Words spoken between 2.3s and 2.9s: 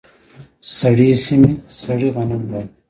غواړي.